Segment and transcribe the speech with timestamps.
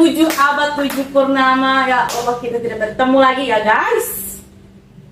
[0.00, 4.08] tujuh abad tujuh purnama ya Allah kita tidak bertemu lagi ya guys.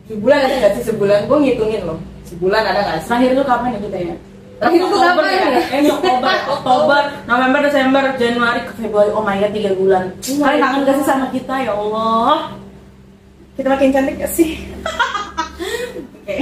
[0.08, 1.18] Sebulan ada nggak sih sebulan?
[1.28, 2.00] Gue ngitungin loh.
[2.24, 3.08] Sebulan ada nggak sih?
[3.12, 4.14] Terakhir itu kapan ya kita ya?
[4.58, 5.48] Terakhir itu kapan ya?
[5.68, 9.10] Eh, Oktober, Oktober, November, Desember, Januari, ke Februari.
[9.12, 10.04] Oh my god, tiga bulan.
[10.24, 12.56] Kalian kangen gak sih sama kita ya Allah?
[13.60, 14.56] Kita makin cantik gak sih?
[16.24, 16.36] Oke.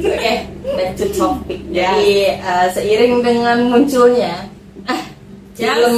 [0.00, 0.32] Oke,
[0.64, 1.60] back to topic.
[1.68, 4.48] Jadi eh, seiring dengan munculnya
[4.88, 5.00] ah,
[5.60, 5.76] Yes.
[5.76, 5.96] film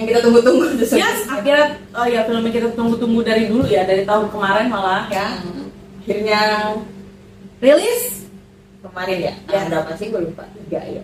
[0.00, 4.08] yang kita tunggu-tunggu Yes, akhirnya oh ya film yang kita tunggu-tunggu dari dulu ya, dari
[4.08, 5.36] tahun kemarin malah ya.
[5.44, 5.68] Hmm.
[6.00, 6.40] akhirnya
[7.60, 8.24] Rilis
[8.80, 9.34] kemarin ya.
[9.52, 9.60] Ya.
[9.68, 11.02] Berapa sih gue lupa tiga ya.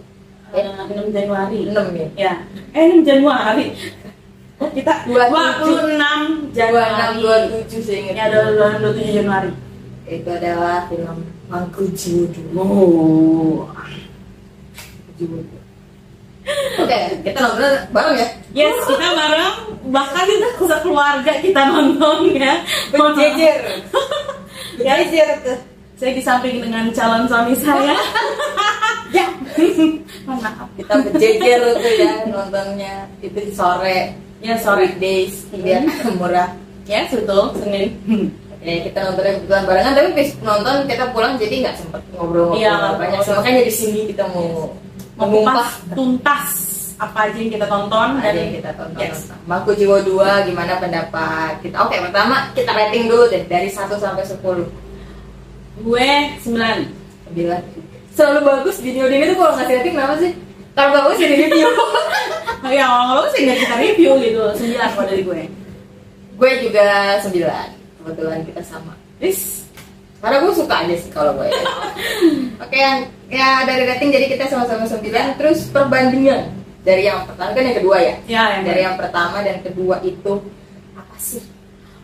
[0.56, 1.68] eh, 6 Januari.
[1.68, 2.09] Enam ya.
[2.16, 2.32] Ya.
[2.73, 3.77] Eh 6 Januari.
[4.56, 5.12] Oh, kita 27.
[5.12, 6.20] 26 Dua enam
[6.56, 7.21] Januari.
[7.21, 8.15] dua tujuh saya ingat.
[8.16, 9.51] Ya, ada 27 Januari.
[10.09, 11.18] Itu adalah film
[11.52, 12.40] Mangku Jiwodo.
[12.56, 13.68] Oh.
[16.77, 18.29] Oke, kita nonton bareng ya.
[18.55, 19.55] Yes, kita bareng
[19.91, 22.55] bahkan kita sekeluarga kita nonton ya.
[22.91, 23.59] Berjejer.
[24.77, 25.59] Ya, Berjejer tuh.
[25.97, 27.97] saya di samping dengan calon suami saya.
[29.15, 29.24] Ya.
[30.29, 30.69] Maaf.
[30.77, 34.13] Kita berjejer tuh ya nontonnya itu sore.
[34.45, 34.85] Ya, sore.
[34.85, 35.87] weekdays biar
[36.21, 36.52] murah.
[36.85, 37.57] Ya, betul.
[37.57, 37.97] Senin.
[38.61, 43.21] Ya, kita nontonnya kebetulan barengan tapi nonton kita pulang jadi nggak sempet ngobrol-ngobrol Iya, banyak.
[43.24, 44.74] Makanya di sini kita mau
[45.16, 46.45] Mengupas tuntas
[46.96, 49.00] apa aja yang kita tonton ada dan yang kita tonton.
[49.04, 49.28] Yes.
[49.45, 51.76] Mangku Jiwo 2 gimana pendapat kita?
[51.84, 54.40] Oke, pertama kita rating dulu deh dari 1 sampai 10.
[55.76, 56.09] gue
[56.40, 57.60] 9 Sembilan.
[58.16, 60.32] Selalu bagus video ini tuh kalau ngasih rating kenapa sih?
[60.72, 61.68] Kalau bagus jadi review.
[62.66, 64.42] Ya, kalau sih nggak kita review gitu.
[64.42, 65.42] 9 kalau dari gue.
[66.34, 67.69] gue juga sembilan.
[68.03, 68.91] Kebetulan kita sama.
[69.22, 69.66] Is
[70.27, 71.47] Karena gue suka aja sih kalau gue.
[72.67, 75.39] Oke, yang ya dari rating jadi kita sama-sama sembilan.
[75.39, 76.50] Terus perbandingan
[76.83, 78.15] dari yang pertama kan yang kedua ya.
[78.27, 80.33] ya yang Dari yang pertama dan kedua itu
[80.99, 81.47] apa sih?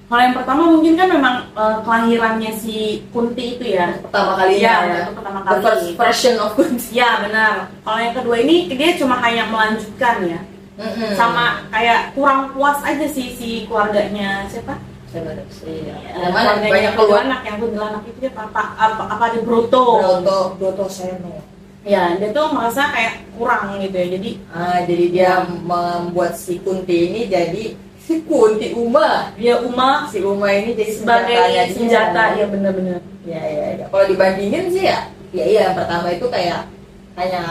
[0.07, 3.99] Kalau yang pertama mungkin kan memang eh, kelahirannya si Kunti itu ya.
[3.99, 4.99] Pertama Iya, ya.
[5.03, 5.63] itu pertama The kali.
[5.67, 6.95] first version of Kunti.
[6.95, 7.75] Ya benar.
[7.83, 10.41] Kalau yang kedua ini dia cuma hanya melanjutkan ya.
[10.79, 11.11] Mm-mm.
[11.19, 14.79] Sama kayak kurang puas aja sih si keluarganya siapa?
[15.13, 15.77] Sebenarnya sih.
[15.85, 17.21] Ya, Ada mana keluarganya banyak keluar.
[17.23, 19.85] anak yang anak itu dia apa apa apa di Broto.
[20.01, 21.45] Broto, Broto Seno.
[21.85, 24.07] Ya dia tuh merasa kayak kurang gitu ya.
[24.17, 29.35] Jadi Ah, jadi dia membuat si Kunti ini jadi si Kunti Uma.
[29.37, 31.75] dia Uma Si Uma ini jadi sebagai senjatanya dia.
[31.77, 32.99] senjata ya benar-benar.
[33.29, 33.87] Ya, ya, ya.
[33.87, 36.67] Kalau dibandingin sih ya, ya iya yang pertama itu kayak
[37.15, 37.43] hanya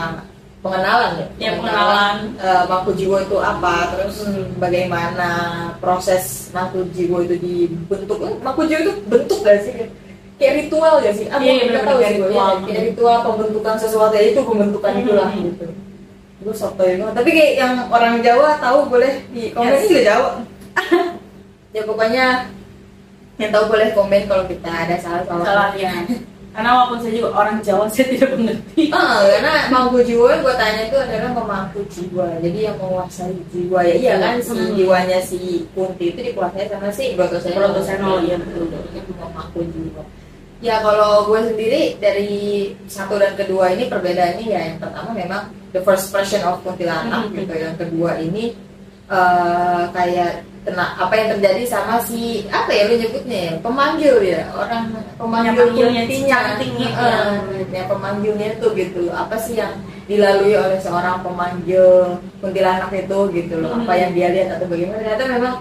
[0.61, 1.27] pengenalan ya.
[1.37, 2.15] Ya, pengenalan.
[2.37, 4.45] eh, Mangku Jiwo itu apa, terus Hmm.
[4.55, 5.29] bagaimana
[5.77, 8.17] proses Mangku Jiwo itu dibentuk.
[8.19, 9.73] Eh, Mangku Jiwo itu bentuk gak sih?
[10.37, 11.25] Kayak ritual gak sih?
[11.27, 12.49] Ah, nggak bener-bener tahu sih ritual.
[12.51, 12.65] ya.
[12.65, 15.01] Kayak ritual pembentukan sesuatu ya, itu pembentukan Hmm.
[15.01, 15.65] itulah gitu.
[16.41, 17.05] Gue soto itu.
[17.05, 19.85] Tapi kayak yang orang Jawa tahu boleh di komen Yes.
[19.85, 20.29] juga Jawa.
[21.75, 22.25] ya pokoknya
[23.37, 25.45] yang tahu boleh komen kalau kita ada salah salah.
[25.45, 25.93] Salah ya.
[26.51, 28.83] Karena walaupun saya juga orang Jawa saya tidak mengerti.
[28.91, 32.27] Ah, karena mangku jiwa yang gue tanya itu adalah pemangku jiwa.
[32.43, 34.75] Jadi yang menguasai jiwa ya iya kan si Hmm.
[34.75, 35.39] jiwanya si
[35.71, 37.55] Kunti itu dikuasai sama si Brotoseno.
[37.55, 38.67] Brotoseno, iya, betul.
[38.91, 40.03] Itu pemangku jiwa.
[40.61, 42.31] Ya kalau gue sendiri dari
[42.85, 47.33] satu dan kedua ini perbedaannya ya yang pertama memang the first version of kuntilanak Hmm.
[47.33, 47.53] gitu.
[47.55, 48.53] Yang kedua ini
[49.11, 53.53] eh, kayak kena apa yang terjadi sama si apa ya lu nyebutnya ya?
[53.65, 54.83] Pemanggil ya orang
[55.17, 55.57] pemanggil
[56.05, 56.37] kuntinya.
[57.01, 57.29] Heeh,
[57.73, 59.01] yang pemanggilnya itu gitu.
[59.09, 59.73] Apa sih yang
[60.05, 63.73] dilalui oleh seorang pemanggil kuntilanak itu gitu loh.
[63.73, 64.01] Apa Hmm.
[64.05, 65.01] yang dia lihat atau bagaimana?
[65.01, 65.55] Ternyata memang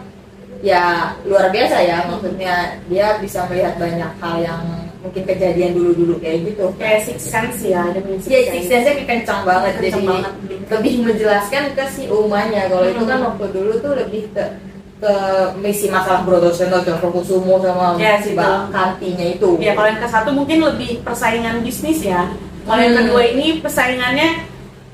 [0.61, 0.85] ya
[1.25, 1.99] luar biasa ya.
[2.05, 2.55] Maksudnya
[2.93, 4.63] dia bisa melihat banyak hal yang
[5.01, 9.73] mungkin kejadian dulu-dulu kayak gitu Kayak six sense ya, ada Iya, six sense-nya kencang banget
[9.75, 10.33] Kencang jadi banget.
[10.71, 13.27] lebih menjelaskan ke si umanya kalau itu kan Hmm.
[13.33, 14.45] waktu dulu tuh lebih ke
[15.01, 15.13] ke
[15.57, 18.69] misi masalah Brotoseno dan Rokusumo sama Ya, sih, Mbak betul.
[18.71, 19.51] Kantinya itu.
[19.57, 22.29] Ya kalau yang ke satu mungkin lebih persaingan bisnis ya.
[22.69, 23.09] Kalau yang Hmm.
[23.09, 24.29] kedua ini persaingannya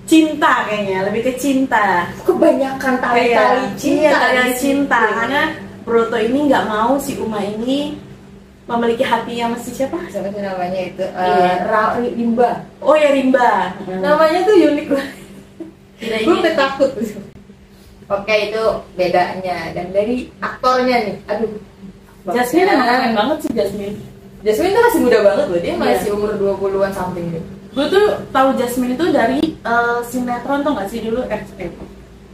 [0.06, 2.06] cinta kayaknya, lebih ke cinta.
[2.22, 4.18] Kebanyakan tali-tali Iya, cinta.
[4.30, 4.58] iya, situ.
[4.62, 5.00] cinta.
[5.12, 5.42] Karena
[5.82, 7.98] Broto ini nggak mau si Uma ini
[8.66, 9.94] memiliki hatinya mesti siapa?
[10.06, 11.52] siapa sih namanya itu Iya.
[11.64, 12.50] Ra- Rimba.
[12.82, 13.72] Oh ya Rimba.
[13.86, 15.14] Namanya tuh unik banget.
[16.22, 16.90] Gue udah takut.
[18.06, 18.62] Oke itu
[18.94, 21.50] bedanya dan dari aktornya nih, aduh.
[22.26, 23.96] Jasmine emang keren banget sih Jasmine.
[24.42, 25.78] Jasmine tuh masih muda banget loh, dia Iya.
[25.80, 27.46] masih umur 20-an something gitu.
[27.72, 31.70] Gue tuh tahu Jasmine itu dari eh, sinetron tuh nggak sih dulu eh, eh,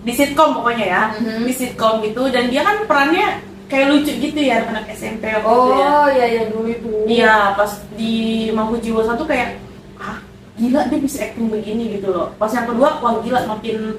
[0.02, 1.44] di sitkom pokoknya ya Mhm.
[1.44, 3.40] di sitkom gitu dan dia kan perannya
[3.73, 5.89] kayak lucu gitu ya anak SMP waktu itu ya.
[5.89, 6.93] Oh iya iya dulu itu.
[7.09, 8.13] Iya pas di
[8.53, 9.57] Mangku Jiwa satu kayak
[9.97, 10.21] ah
[10.61, 12.29] gila dia bisa acting begini gitu loh.
[12.37, 13.97] Pas yang kedua wah gila makin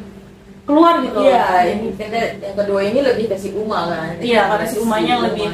[0.69, 1.17] keluar gitu.
[1.25, 1.89] Iya, ini
[2.39, 4.13] yang kedua ini lebih ke si Uma kan.
[4.21, 5.49] iya karena si umanya lebih.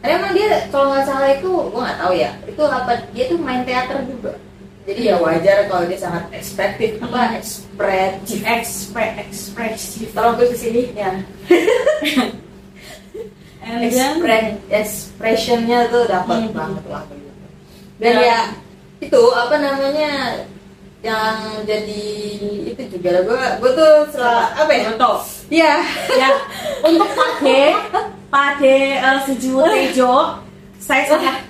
[0.00, 2.30] Karena emang dia kalau nggak salah itu gua nggak tahu ya.
[2.48, 4.32] Itu apa dia tuh main teater juga.
[4.88, 7.36] Jadi ya wajar kalau dia sangat ekspresif apa Hmm.
[7.36, 8.40] ekspresif.
[8.40, 11.12] Expre ekspresif Tolong tuh di sini ya
[13.68, 14.36] and Expre
[14.72, 16.56] expressionnya tuh dapat Hmm.
[16.56, 17.04] banget lah.
[18.00, 18.22] Dan Ya.
[18.24, 18.40] ya
[18.98, 20.40] itu apa namanya
[20.98, 22.06] yang jadi
[22.66, 25.16] itu juga gue gue tuh selalu apa ya Betul.
[25.46, 25.74] ya
[26.10, 26.30] ya
[26.82, 27.62] untuk Pade
[28.26, 30.42] Pade uh, Sejuwo Tejo
[30.82, 31.46] saya sangat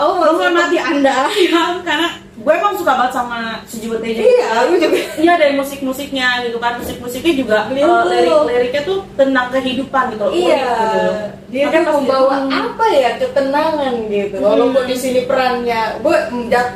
[0.00, 2.08] oh menghormati anda ya karena
[2.38, 4.88] gue emang suka banget sama Sejuwo Tejo iya gue juga
[5.18, 10.22] Iya dari musik-musiknya gitu kan musik-musiknya juga Beliau uh, tuh- lirik-liriknya tuh tentang kehidupan gitu
[10.22, 11.10] loh Iya, unik gitu.
[11.48, 14.36] dia kan membawa dia- apa ya ketenangan gitu.
[14.36, 14.46] Hmm.
[14.46, 16.16] Walaupun di sini perannya, gue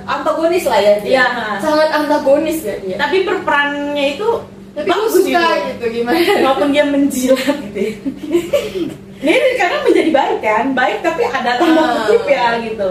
[0.05, 1.13] antagonis lah ya dia.
[1.15, 1.27] Iya.
[1.59, 2.97] Sangat antagonis ya dia.
[2.97, 4.29] tapi berperannya itu
[4.73, 5.67] Tapi gue suka gitu.
[5.69, 6.17] gitu gimana?
[6.41, 7.93] walaupun dia menjilat gitu ya.
[9.31, 11.91] ini karena menjadi baik kan baik tapi ada tanda Ah.
[12.03, 12.91] kutip ya gitu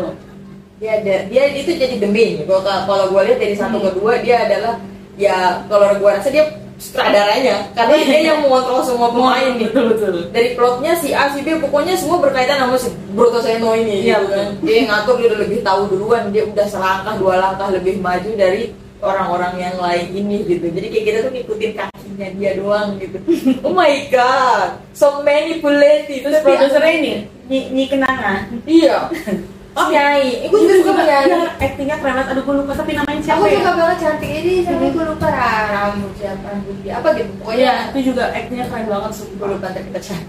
[0.81, 2.41] Dia ada, dia itu jadi main.
[2.41, 3.85] Kalau kalau gue lihat dari satu Hmm.
[3.85, 4.81] ke dua dia adalah
[5.13, 6.49] ya kalau gue rasa dia
[6.81, 7.69] sutradaranya.
[7.77, 9.69] Karena dia yang mengontrol semua pemain nih.
[9.69, 9.85] betul.
[9.93, 14.09] Betul dari plotnya si A si B pokoknya semua berkaitan sama si Broto Seno ini
[14.09, 14.47] Iya, gitu kan.
[14.65, 16.23] dia yang ngatur dia udah lebih tahu duluan.
[16.33, 18.73] Dia udah selangkah dua langkah lebih maju dari
[19.05, 20.65] orang-orang yang lain ini gitu.
[20.65, 23.17] Jadi kayak kita tuh ngikutin kakinya dia doang gitu.
[23.69, 24.81] Oh my god.
[24.97, 27.13] So manipulative terus produsernya ini
[27.45, 28.49] Nyi, Nyi Kenanga.
[28.65, 28.97] Iya
[29.71, 32.27] oh nyai gue juga suka nyai ya, actingnya keren banget.
[32.35, 33.57] Aduh gue lupa tapi namanya siapa aku ya?
[33.59, 35.27] suka banget cantik ini sama gue lupa.
[35.31, 36.45] Rambut siapa?
[36.51, 40.00] Rambut dia apa gitu pokoknya Iya, itu juga actingnya keren banget gue lupa ntar kita
[40.00, 40.25] cari.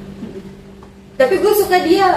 [1.12, 2.09] Tapi gue suka dia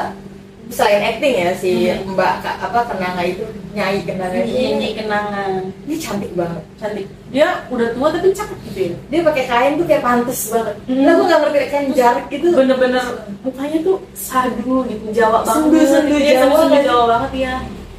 [0.74, 2.18] selain acting ya si Hmm.
[2.18, 3.46] mbak apa kenanga itu
[3.76, 5.62] nyai kenanga ini Kenanga.
[5.86, 6.64] Dia cantik banget.
[6.82, 7.06] Cantik.
[7.30, 8.94] Dia udah tua tapi cakep gitu ya?
[9.12, 10.76] Dia pakai kain tuh kayak pantes banget.
[10.90, 11.04] Hmm.
[11.06, 12.48] nah gue gak ngerti kain jarak gitu.
[12.56, 13.04] bener-bener
[13.44, 15.54] mukanya tuh sadu gitu Jawa banget.
[15.54, 16.84] Sendu-sendu Iya, Jawa sendu-sendu kan?
[16.88, 17.54] Jawa banget ya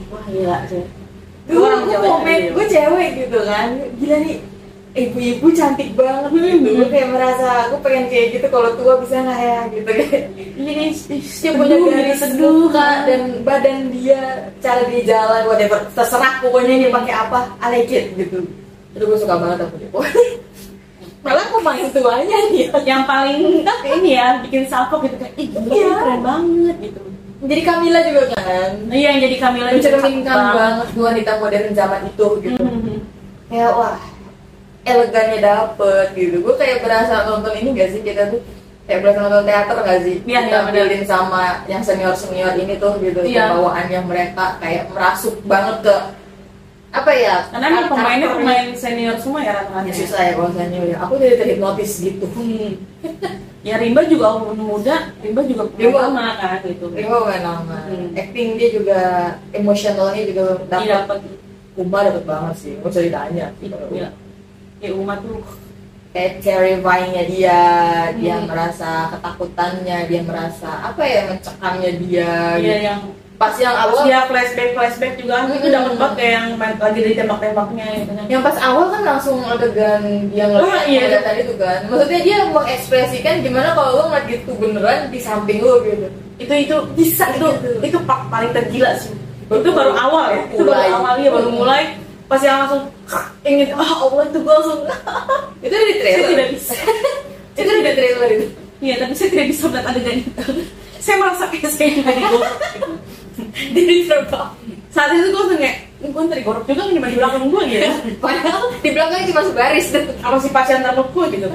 [0.06, 0.84] wah gila sih
[1.46, 1.54] gue
[1.86, 3.66] Jawa komen gue cewek gitu kan.
[4.00, 4.36] Gila nih
[4.96, 6.40] ibu-ibu cantik banget Hmm.
[6.56, 6.68] gitu.
[6.74, 9.90] Gue kayak merasa gue pengen kayak gitu kalau tua bisa nggak ya gitu.
[9.92, 10.22] Kan
[10.56, 10.86] ini
[11.20, 14.20] dia punya garis muka dan badan dia
[14.58, 18.48] cara dia jalan whatever terserah pokoknya dia pakai apa I like it gitu.
[18.90, 19.76] Itu gue suka banget aku.
[19.76, 19.90] Dia
[21.24, 22.68] malah pemain tuanya dia.
[22.80, 23.38] Yang paling
[24.00, 25.92] ini ya bikin salpok gitu kayak ih Iya.
[25.92, 27.00] keren banget gitu.
[27.36, 28.70] Jadi Camila juga kan?
[28.88, 30.86] Iya yang jadi cakep mencerminkan banget.
[30.96, 32.62] wanita modern zaman itu gitu.
[32.64, 32.96] Mhm.
[33.46, 33.94] kayak wah
[34.86, 36.36] elegannya dapet gitu.
[36.40, 38.00] Gue kayak berasa nonton ini gak sih?
[38.00, 38.40] Kita tuh
[38.84, 40.16] kayak berasa nonton teater gak sih?
[40.22, 43.50] Iya, iya, ditampilin sama yang senior senior ini tuh gitu Iya.
[43.52, 45.96] bawaannya mereka kayak merasuk banget ke
[46.88, 50.86] apa ya karena emang pemainnya pemain senior semua ya rata-rata Ya, susah ya kalau senior
[50.86, 52.24] ya aku jadi terhipnotis gitu.
[52.30, 52.72] Hmm.
[53.60, 56.86] ya Rimba juga umur muda Rimba juga Rimba- pemain lama kan gitu.
[56.88, 58.14] Ini mau main nama Hmm.
[58.14, 58.98] acting dia juga
[59.50, 61.18] emosionalnya juga dapat dapat
[61.76, 63.76] Uma dapat banget sih nggak usah ditanya iya.
[63.92, 64.08] ya
[64.82, 65.40] Uma tuh
[66.12, 67.60] kayak terrifyingnya dia
[68.14, 68.48] dia Hmm.
[68.48, 72.86] merasa ketakutannya dia merasa apa ya mencekamnya dia dia gitu.
[72.88, 73.00] yang
[73.36, 77.14] pas yang awal dia flashback flashback juga kan itu dapat banget kayak yang lagi dari
[77.14, 81.00] tembak-tembaknya gitu kan yang pas awal kan langsung adegan dia Oh, ngeliat iya.
[81.04, 85.84] ngeliatan itu kan maksudnya dia mengekspresikan gimana kalau lo ngeliat gitu beneran di samping lo
[85.84, 86.08] gitu
[86.38, 87.68] itu itu Bisa itu gitu.
[87.82, 89.12] itu part paling tergila sih
[89.46, 91.58] itu baru awal ya itu baru awal ya baru Hmm.
[91.58, 91.82] mulai
[92.26, 92.82] pas yang langsung
[93.46, 94.80] ingin ah Allah itu gue langsung.
[95.66, 96.74] Itu di saya trailer tidak bisa.
[97.60, 98.46] Itu di trailer itu?
[98.76, 100.52] Iya tapi saya tidak bisa melihat adegan itu
[101.04, 102.92] saya merasa kayak saya juga digorok gitu.
[103.72, 104.52] di terbang
[104.92, 107.88] saat itu gue langsung kayak gue ntar digorok juga nih di belakang gue gitu.
[108.20, 110.04] Padahal di belakangnya cuma sebaris tuh.
[110.20, 111.48] Apa si pasien terluk gue gitu.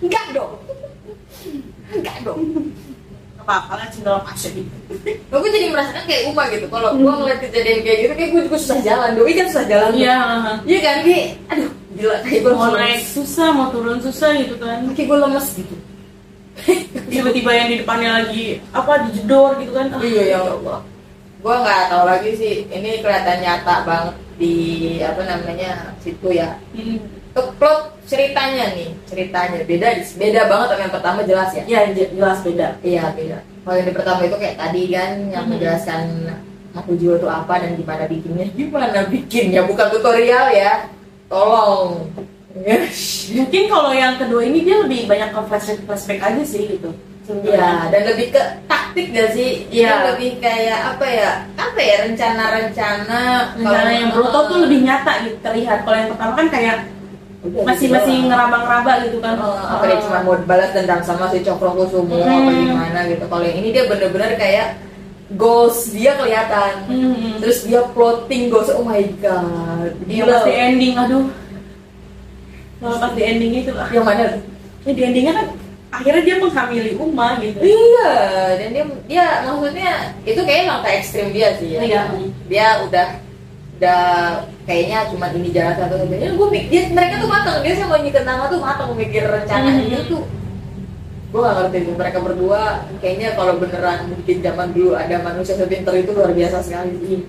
[0.00, 0.52] Enggak dong.
[1.92, 2.40] Enggak dong
[3.46, 4.74] apa kan cendol pasien gitu
[5.30, 6.66] aku jadi merasakan kayak Uma gitu.
[6.66, 9.10] Kalau gua ngeliat kejadian kayak gitu kayak gue juga susah jalan.
[9.14, 10.18] Doi kan susah jalan iya
[10.66, 14.82] iya kan kayak aduh gila kayak gue mau naik susah mau turun susah gitu kan.
[14.98, 15.76] Kayak gue lemes gitu.
[17.06, 19.86] Tiba-tiba yang di depannya lagi apa dijedor gitu kan.
[19.94, 20.80] Ah, iya ya Allah.
[21.38, 22.54] Gue nggak tahu lagi sih.
[22.66, 24.54] Ini kelihatan nyata banget di
[25.00, 26.58] apa namanya situ ya.
[26.74, 27.15] Hmm.
[27.36, 32.38] Plot ceritanya nih ceritanya beda beda banget sama yang pertama jelas ya ya je- jelas
[32.40, 35.50] beda iya beda kalau yang di pertama itu kayak tadi kan yang Mhm.
[35.52, 36.02] menjelaskan
[36.70, 40.72] Makujo itu apa dan gimana bikinnya gimana bikinnya bukan tutorial ya
[41.26, 42.08] tolong
[42.56, 43.28] Yes.
[43.30, 46.88] mungkin kalau yang kedua ini dia lebih banyak ke flashback flashback aja sih gitu
[47.26, 49.66] Iya, dan lebih ke taktik gak sih?
[49.66, 50.14] Iya.
[50.14, 51.30] Lebih kayak apa ya?
[51.58, 53.22] Apa ya rencana-rencana?
[53.58, 56.76] rencana yang bruto tuh lebih nyata gitu terlihat kalau yang pertama kan kayak
[57.64, 59.34] masih masih ngeraba-ngeraba gitu kan.
[59.36, 62.66] Eh, apa dia cuma mau balas dendam sama si Cokro Kusumo apa Hmm.
[62.66, 63.24] gimana gitu.
[63.24, 64.68] Kalau yang ini dia bener-bener kayak
[65.34, 66.72] goals dia kelihatan.
[66.86, 67.38] Hmm.
[67.42, 69.90] terus dia plotting goals oh my god.
[70.06, 70.32] Iya Gila.
[70.32, 71.24] pas di ending aduh.
[72.76, 74.38] Kalau pas di ending itu ah, yang mana?
[74.84, 75.46] Ya di endingnya kan
[75.86, 77.58] akhirnya dia menghamili Uma gitu.
[77.58, 78.12] Iya
[78.54, 81.80] dan dia dia maksudnya itu kayaknya langkah ekstrim dia sih ya.
[81.82, 82.02] Iya.
[82.46, 83.06] dia udah
[83.76, 84.04] udah
[84.64, 88.48] kayaknya cuma ini jalan satu satunya gue mikir mereka tuh matang dia sama Nyi Kentama
[88.48, 90.08] tuh matang mikir rencananya Mhm.
[90.08, 90.24] tuh
[91.26, 92.62] gue gak ngerti mereka berdua
[92.96, 96.96] kayaknya kalau beneran mungkin zaman dulu ada manusia sepinter itu luar biasa sekali.
[97.04, 97.20] Sih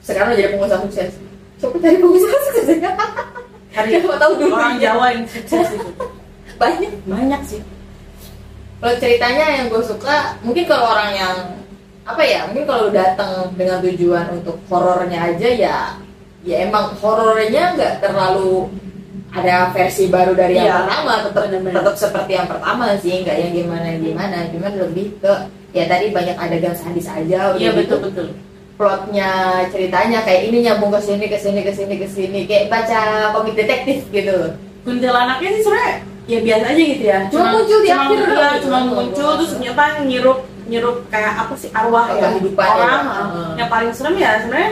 [0.00, 1.12] sekarang jadi pengusaha sukses.
[1.58, 2.66] Coba cari pengusaha sukses?
[3.76, 4.54] Ya Siapa tahu dulu.
[4.56, 4.80] orang.
[4.80, 5.84] Jawa yang sukses itu.
[6.56, 6.92] Banyak.
[7.04, 7.60] Banyak sih.
[8.78, 11.36] Kalau ceritanya yang gue suka mungkin kalau orang yang
[12.06, 15.78] apa ya mungkin kalau datang dengan tujuan untuk horornya aja ya
[16.46, 18.70] ya emang horornya nggak terlalu
[19.34, 20.76] ada versi baru dari yang Iya.
[20.86, 25.32] pertama tetap tetap seperti yang pertama sih nggak yang gimana gimana cuman lebih ke
[25.74, 27.78] ya tadi banyak adegan sadis aja udah iya gitu.
[27.82, 28.28] betul betul.
[28.76, 33.32] Plotnya ceritanya kayak ini nyambung ke sini ke sini ke sini ke sini kayak baca
[33.32, 34.52] komik detektif gitu.
[34.84, 35.94] Kuntilanaknya sih sebenarnya
[36.28, 37.18] ya biasa aja gitu ya.
[37.32, 38.56] Cuma muncul di cuma, akhir doang.
[38.60, 42.30] cuma muncul terus ternyata nyirup nyirup kayak apa sih arwah ya?
[42.34, 43.14] Kehidupan orang ya.
[43.14, 43.26] ah.
[43.30, 43.52] Hmm.
[43.58, 44.70] yang paling serem ya sebenarnya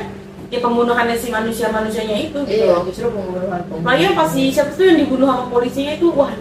[0.53, 2.77] ya pembunuhannya si manusia manusianya itu gitu iya.
[2.87, 3.61] justru pembunuhan.
[3.67, 6.35] Apalagi yang pas si siapa tuh yang dibunuh sama polisinya itu wah.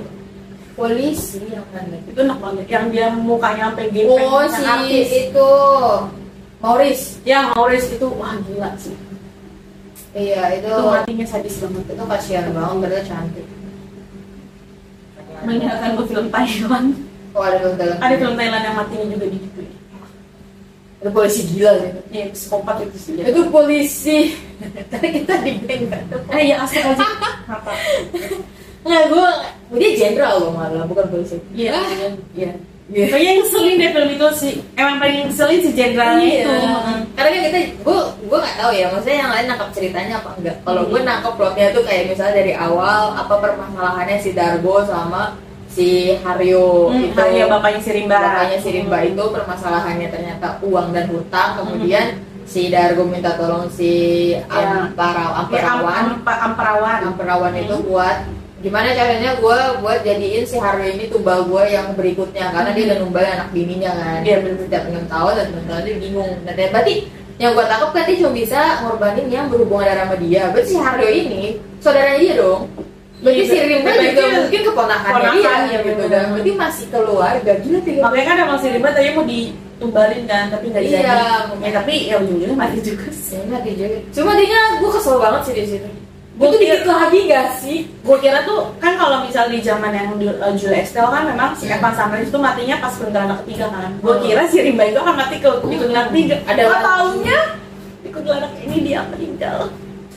[0.74, 1.98] Polisi yang mana?
[2.02, 5.08] Itu enak banget yang dia mukanya sampai gepeng Oh yang si artis.
[5.30, 5.52] itu.
[6.64, 8.98] Maurice ya Maurice itu wah gila sih.
[10.14, 11.86] Iya itu itu matinya sadis banget.
[11.94, 13.48] itu kasihan banget padahal cantik.
[15.44, 16.88] mengingatkan gue film Thailand
[17.34, 18.00] Oh ada film Thailand.
[18.00, 19.62] ada film Thailand yang matinya juga di gitu
[20.98, 22.00] Itu polisi gila gitu.
[22.12, 23.14] ya psikopat itu sih.
[23.20, 24.18] Itu polisi.
[24.92, 25.84] Tadi kita di bank
[26.32, 27.08] eh ya asal aja
[27.46, 27.72] apa
[28.84, 29.28] Nggak gue
[29.74, 31.36] dia jenderal loh malah bukan polisi.
[31.52, 32.52] iya Ah, iya iya
[32.84, 33.08] Iya.
[33.08, 36.36] Pokoknya yang ngeselin deh film itu sih emang paling ngeselin si jenderalnya Iya.
[36.38, 36.52] itu
[37.16, 40.58] Karena kan kita, gue gue nggak tahu ya, maksudnya yang lain nangkap ceritanya apa enggak.
[40.62, 41.08] Kalau gue Hmm.
[41.08, 45.32] nangkap plotnya tuh kayak misalnya dari awal apa permasalahannya si Dargo sama
[45.74, 45.90] si
[46.22, 47.18] Haryo Hmm, itu.
[47.18, 48.18] Haryo bapaknya si Rimba.
[48.22, 49.10] Bapaknya si Rimba Hmm.
[49.10, 51.50] itu permasalahannya ternyata uang dan hutang.
[51.58, 52.06] Kemudian
[52.46, 53.92] si Dargo minta tolong si
[54.38, 54.46] Ya.
[54.86, 57.88] Amparawan, ya am, Amperawan, am, amperawan Amperawan itu Hmm.
[57.90, 58.18] buat
[58.64, 62.98] gimana caranya gue buat jadiin si Haryo ini tumbal gue yang berikutnya karena dia udah
[63.04, 64.56] numbal anak bininya kan Iya, bener.
[64.64, 66.96] setiap enam tahun dan enam tahun dia bingung nah dan berarti
[67.44, 70.78] yang gue tangkap kan dia cuma bisa ngorbanin yang berhubungan darah sama dia berarti si
[70.80, 71.44] Haryo ini
[71.84, 72.62] saudaranya dia dong
[73.24, 76.04] berarti Iya, si Rimba juga dia mungkin keponakannya keponakan, dia iya, gitu.
[76.12, 80.44] dan berarti masih keluarga gila tiga makanya kan emang si Rimba tadi mau ditumbalin kan
[80.52, 81.64] tapi nggak Iya, jadi.
[81.64, 83.36] ya tapi ya ujung-ujungnya mati juga sih.
[83.36, 83.98] Ya, mati juga.
[84.12, 85.90] Cuma dia gue kesel banget sih di situ.
[86.34, 87.78] Gue tuh dikit lagi gak sih?
[87.86, 91.54] gue kira tuh kan kalau misal di zaman yang di uh, Julia Estelle kan memang
[91.54, 91.78] si Hmm.
[91.78, 93.94] Evan Sanders itu matinya pas kuntilanak ketiga kan.
[94.02, 96.36] Gue kira si Rimba itu akan mati ke kuntilanak ketiga.
[96.44, 97.38] Ada taunya
[98.02, 99.70] di kuntilanak ini dia meninggal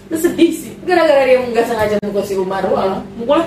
[0.06, 3.02] itu sedih sih Gara-gara dia nggak sengaja mukul si Umar doang.
[3.18, 3.42] mukul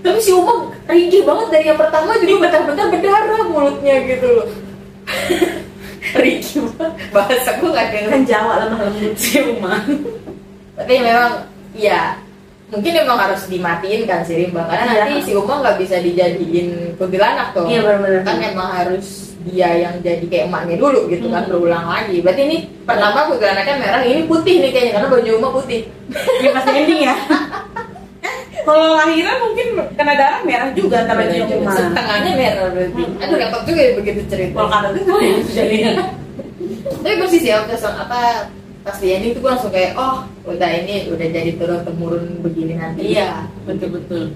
[0.00, 4.48] Tapi si Umar ringkih banget dari yang pertama juga bentar-bentar berdarah mulutnya gitu loh.
[6.22, 6.92] ringkih banget.
[7.10, 8.18] Bahasa gue gak kan ada.
[8.24, 9.82] Jawa lemah lembut sih Uma
[10.76, 11.32] Tapi memang
[11.74, 12.16] ya
[12.66, 15.00] mungkin emang harus dimatiin kan si Rimba karena Iya.
[15.06, 17.66] nanti si Uma nggak bisa dijadiin kuntilanak tuh.
[17.66, 18.22] Iya, benar-benar.
[18.24, 21.50] Kan emang harus dia yang jadi kayak emaknya dulu gitu kan Hmm.
[21.54, 22.18] berulang lagi.
[22.20, 25.80] Berarti ini pertama kuntilanaknya merah, ini putih nih kayaknya karena baju Uma putih.
[26.12, 27.14] ini pas ending ya
[28.66, 31.54] kalau lahiran mungkin kena darah merah juga antara juga.
[31.54, 33.02] Uma Setengahnya merah berarti.
[33.06, 33.22] Hmm.
[33.22, 34.54] Aduh repot juga ya begitu cerita.
[34.54, 35.12] kalau kata itu
[35.54, 35.92] jadinya
[36.86, 38.20] Tapi persis ya waktu apa
[38.82, 42.78] pas di ending tuh gue langsung kayak oh udah ini udah jadi turun temurun begini
[42.78, 43.14] nanti.
[43.14, 44.30] iya betul betul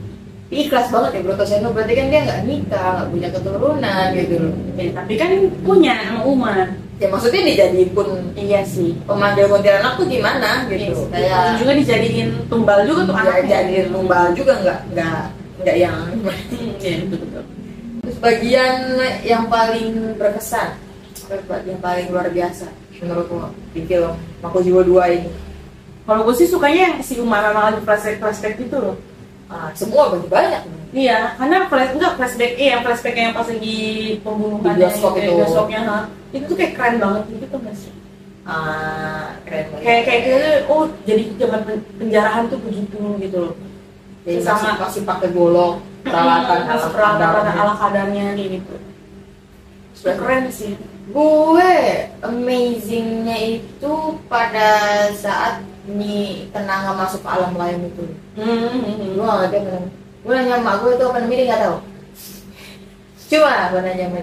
[0.51, 4.55] ikhlas banget ya Broto Seno berarti kan dia nggak nikah nggak punya keturunan gitu loh.
[4.75, 5.31] ya, tapi kan
[5.63, 6.55] punya sama Uma
[7.01, 10.93] Ya maksudnya dijadiin pun iya sih pemanggil kuntilanak tuh gimana gitu.
[10.93, 11.09] Yes.
[11.09, 15.21] Kayak juga dijadiin tumbal juga tuh ya, anaknya jadiin tumbal juga nggak nggak
[15.65, 15.97] nggak yang
[16.85, 17.45] iya betul betul
[18.05, 18.77] Terus bagian
[19.25, 20.77] yang paling berkesan,
[21.65, 22.69] yang paling luar biasa
[23.01, 24.13] menurutmu di film
[24.45, 25.31] Maku Jiwa 2 ini?
[26.05, 28.97] kalau gue sih sukanya yang si Uma memang lagi flashback flashback gitu loh
[29.51, 30.63] Ah, semua banyak banyak.
[30.91, 33.79] Iya, karena flash enggak flashback eh yang flashback yang pas lagi
[34.23, 35.33] pembunuhan Di bioskop itu.
[35.33, 35.99] bioskopnya ha.
[36.31, 37.93] itu tuh kayak keren banget gitu nggak sih
[38.43, 39.83] Ah, keren banget.
[39.83, 43.55] kayak kayak gitu oh jadi zaman pen- penjarahan tuh begitu gitu loh
[44.21, 48.75] Jadi sama- masih, masih pakai golok peralatan ala peralatan ala kadarnya kayak gitu
[49.93, 50.75] Sudah keren sih
[51.11, 51.71] Gue
[52.21, 53.93] amazingnya itu
[54.27, 54.71] pada
[55.13, 55.59] saat
[55.93, 58.83] Nyi Kenanga masuk ke alam lain itu Hmm.
[59.11, 59.79] gue gak ngerti apa
[60.21, 61.77] gue nanya emak gue itu apa namanya dia nggak tahu
[63.27, 64.23] cuma gue nanya dia,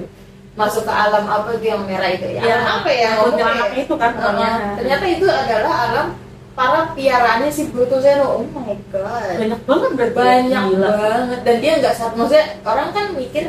[0.53, 3.77] masuk ke alam apa itu yang merah itu ya, Ya, alam apa ya kuntilanak ya?
[3.79, 4.49] itu kan pokoknya.
[4.49, 4.73] Heeh.
[4.75, 6.07] ternyata itu adalah alam
[6.51, 10.15] para piaraannya si Bruto Zero oh my god Banyak banget berarti.
[10.15, 10.89] banyak Gila.
[10.89, 13.45] banget dan dia nggak satu maksudnya orang kan mikir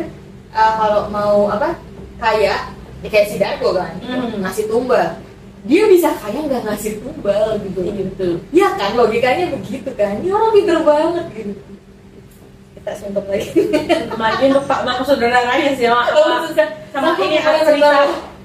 [0.51, 1.69] uh, kalau mau apa
[2.19, 2.55] kaya
[2.99, 4.39] ya kayak si Dargo kan Hmm.
[4.39, 5.17] ngasih tumbal
[5.67, 7.81] dia bisa kaya nggak ngasih tumbal gitu.
[7.83, 8.33] Iya betul.
[8.55, 8.91] ya kan?
[8.95, 10.23] Logikanya begitu kan?
[10.23, 11.53] Ini orang pinter banget gitu.
[12.79, 13.51] Kita suntuk lagi.
[14.15, 17.91] Lagi untuk Pak Bapak saudaranya sih sama, Oh, sama Sama ini ada cerita.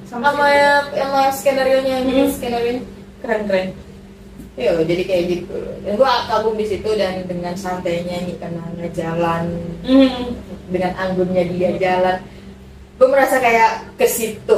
[0.10, 2.30] Sama, sama yang yang skenario nya Hmm.
[2.30, 2.82] skenario
[3.22, 3.68] keren keren.
[4.54, 5.58] Iya, jadi kayak gitu.
[5.82, 8.62] Dan gua kagum di situ dan dengan santainya nih karena
[8.94, 9.44] jalan.
[9.82, 10.38] Hmm.
[10.74, 12.18] dengan anggunnya dia jalan.
[12.98, 14.58] Gue merasa kayak ke situ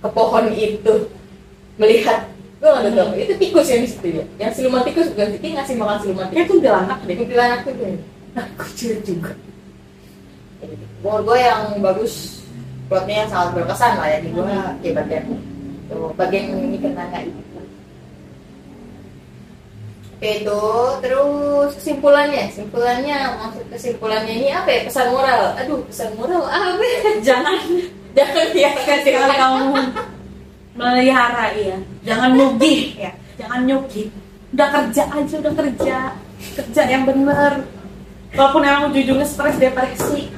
[0.00, 0.94] ke pohon itu
[1.76, 2.20] melihat
[2.56, 3.20] gue nggak tahu Hmm.
[3.20, 6.48] itu tikus yang di situ ya yang siluman tikus bukan sih ngasih makan siluman tikus.
[6.48, 7.16] Kuntilanak deh.
[7.20, 7.90] kuntilanak tuh gue
[8.34, 9.32] aku juga juga.
[11.04, 12.12] Gue gue yang bagus
[12.88, 14.72] plotnya yang sangat berkesan lah ya di gue Hmm.
[14.80, 15.22] ya bagian
[15.86, 17.40] tuh bagian ini kenanga itu
[20.16, 20.62] itu.
[21.04, 22.48] Terus kesimpulannya.
[22.48, 24.80] Kesimpulannya maksud kesimpulannya ini apa ya?
[24.88, 25.52] Pesan moral.
[25.60, 26.80] Aduh pesan moral apa?
[26.80, 27.00] Ya?
[27.20, 27.56] Jangan
[28.16, 28.46] jangan
[29.04, 29.60] kalau orang kamu
[30.76, 31.76] melihara iya.
[32.04, 33.12] Jangan nyugi ya.
[33.36, 34.12] Jangan nyugi.
[34.54, 35.96] Udah kerja aja, udah kerja.
[36.56, 37.64] Kerja yang bener.
[38.36, 40.28] Walaupun emang ujung-ujungnya stres depresi.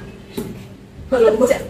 [1.11, 1.67] Kalau gua-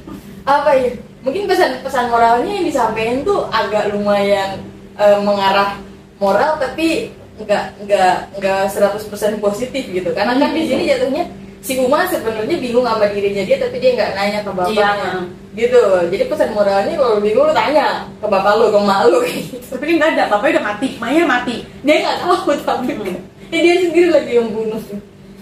[0.49, 4.65] apa ya mungkin pesan pesan moralnya yang disampaikan tuh agak lumayan
[4.97, 5.77] eh, mengarah
[6.17, 12.07] moral tapi nggak nggak nggak 100% positif gitu karena kan di sini jatuhnya si Uma
[12.07, 15.11] sebenarnya bingung sama dirinya dia tapi dia nggak nanya ke bapaknya Iya.
[15.59, 19.57] gitu jadi pesan moralnya kalau bingung lu tanya ke bapak lu ke emak lu gitu
[19.69, 21.57] Tapi kan nggak ada, bapaknya udah mati, Maya mati.
[21.83, 23.17] dia nggak tahu tapi Hmm.
[23.51, 24.77] ya, dia sendiri lagi yang bunuh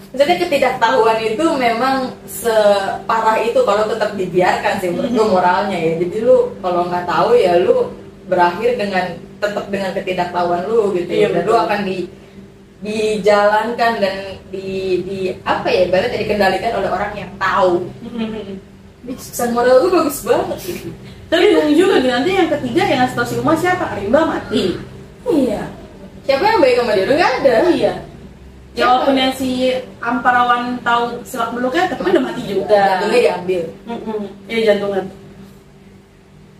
[0.07, 5.33] Maksudnya ketidaktahuan itu memang separah itu kalau tetap dibiarkan sih menurut gue Hmm.
[5.35, 5.91] moralnya ya.
[6.01, 7.91] Jadi lu kalau nggak tahu ya lu
[8.25, 9.05] berakhir dengan
[9.37, 11.11] tetap dengan ketidaktahuan lu gitu.
[11.11, 11.97] Iya, dan lu akan di
[12.77, 14.15] dijalankan dan
[14.53, 17.89] di di apa ya ibaratnya dikendalikan oleh orang yang tahu.
[18.05, 20.91] Ini Pesan moral gue bagus banget gitu.
[21.31, 23.95] Tapi bingung juga nih, nanti yang ketiga yang ngasih tau si Uma siapa?
[23.95, 24.75] Rimba mati.
[25.27, 25.63] Iya.
[26.27, 27.05] Siapa yang baik sama dia?
[27.07, 27.55] Lu nggak ada.
[27.71, 27.93] Iya.
[28.77, 32.79] Ya walaupun yang si Amparawan tahu selak beluknya, tapi udah mati juga.
[32.99, 33.63] Jantungnya diambil.
[34.47, 35.03] Iya jantungan.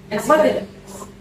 [0.07, 0.63] Enak banget ya?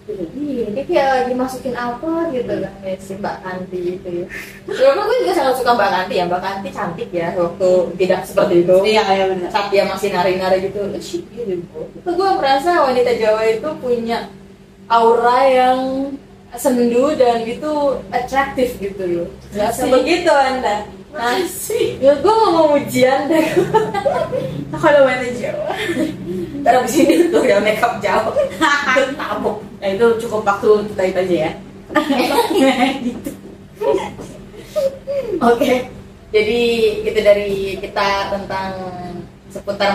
[0.07, 4.27] Iya, dia kayak lagi masukin apa gitu kan ya, si Mbak Kanti itu ya.
[4.71, 8.55] Terus gue juga sangat suka Mbak Kanti ya, Mbak Kanti cantik ya waktu tidak seperti
[8.63, 8.77] itu.
[8.87, 9.51] Iya, iya benar.
[9.51, 11.59] Saat dia masih nari-nari gitu, eh, shit gitu.
[11.75, 14.31] Itu gue merasa wanita Jawa itu punya
[14.87, 15.79] aura yang
[16.55, 17.73] sendu dan itu
[18.15, 19.29] atraktif gitu loh.
[19.59, 20.87] Gak begitu anda.
[21.17, 21.99] Nah, Asik.
[21.99, 23.47] ya gue mau mau ujian deh.
[24.69, 25.73] Nah, kalau wanita Jawa.
[26.61, 28.31] Ntar abis ini tuh ya makeup Jawa.
[29.19, 29.66] Tabok.
[29.87, 31.53] Nah itu cukup waktu kita itu aja ya.
[33.07, 33.31] gitu.
[35.39, 35.87] Oke,
[36.35, 36.61] jadi
[37.07, 38.75] itu dari kita tentang
[39.47, 39.95] seputar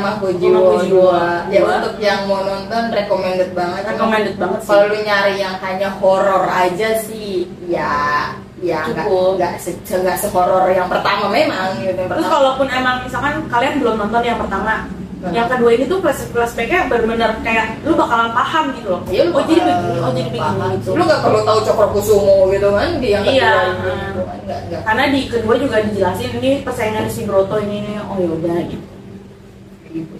[0.87, 4.69] 2 Ya untuk yang mau nonton recommended banget Recommended banget sih.
[4.71, 8.31] Kalau lu nyari yang hanya horor aja sih Ya
[8.63, 9.31] ya nggak Cukup.
[9.43, 13.95] nggak se nggak sehoror yang pertama memang gitu Terus pertama kalaupun emang misalkan kalian belum
[14.07, 14.87] nonton yang pertama.
[15.29, 19.01] Yang kedua ini tuh flash flashbacknya benar-benar kayak lu bakalan paham gitu loh.
[19.05, 20.89] Ya, lu oh jadi begini, oh jadi begini gitu.
[20.97, 23.53] Lu nggak perlu tahu Cokro Kusumo gitu kan di yang kedua Iya.
[23.69, 28.57] gitu kan Karena di kedua juga dijelasin ini persaingan si Broto ini nih, oh yaudah
[28.65, 28.85] gitu.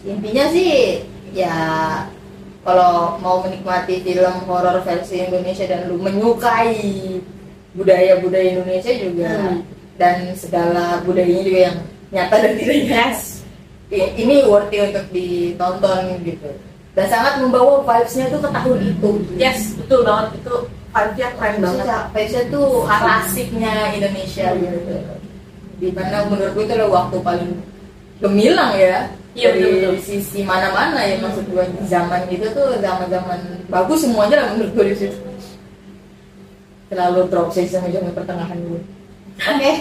[0.03, 0.99] intinya sih
[1.31, 1.55] ya
[2.61, 7.17] kalau mau menikmati film horor versi Indonesia dan lu menyukai
[7.71, 9.63] budaya-budaya Indonesia juga Hmm.
[9.95, 11.77] dan segala budayanya juga yang
[12.11, 13.30] nyata dan tidak nyata i-
[13.91, 16.49] ini worthy untuk ditonton gitu.
[16.91, 19.09] Dan sangat membawa vibes-nya tuh ke tahun itu.
[19.39, 20.39] Yes, betul banget.
[20.43, 20.53] Itu
[20.91, 21.85] vibe-nya keren banget.
[21.87, 24.95] Vibes-nya vibes-nya tuh klasiknya Indonesia gitu.
[25.79, 27.51] Di mana menurut gue itu adalah waktu paling
[28.19, 29.07] gemilang ya.
[29.31, 30.03] Iya, dari betul-betul.
[30.03, 33.39] sisi mana-mana ya maksud gue di zaman itu tuh zaman-zaman
[33.71, 35.17] bagus semuanya lah menurut gue di situ.
[36.91, 38.83] Terlalu drop sih sama zaman pertengahan gue
[39.39, 39.73] oke.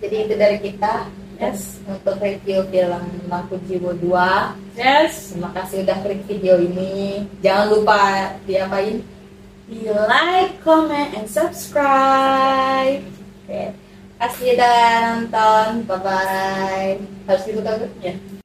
[0.00, 1.04] Jadi itu dari kita
[1.42, 1.82] Yes.
[1.90, 5.34] untuk review film Lampu Jiwo 2 Yes.
[5.34, 8.00] terima kasih udah klik video ini jangan lupa
[8.46, 9.02] diapain
[9.72, 13.00] Di like, comment, and subscribe.
[13.48, 13.72] Oke.
[14.20, 15.88] Kasih dan nonton.
[15.88, 16.92] Bye bye.
[17.24, 17.80] Harus gitu kan?
[18.04, 18.41] Ya.